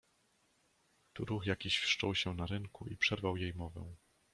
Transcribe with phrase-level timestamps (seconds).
[1.13, 3.93] "Tu ruch jakiś wszczął się na rynku i przerwał jej mowę."